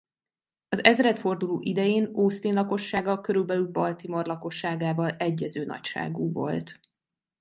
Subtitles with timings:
[0.69, 6.79] Az ezredforduló idején Austin lakossága körülbelül Baltimore lakosságával egyező nagyságú volt.